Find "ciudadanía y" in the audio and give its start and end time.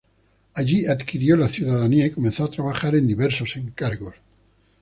1.47-2.09